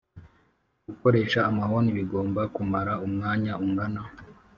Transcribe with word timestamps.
gukoresha 0.85 1.39
amahoni 1.49 1.89
bigomba 1.97 2.41
kumara 2.55 2.93
Umwanya 3.05 3.53
ungana 3.63 4.01